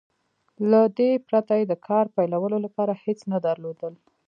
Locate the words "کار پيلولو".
1.87-2.57